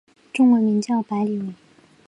[0.33, 1.53] 中文名叫白理惟。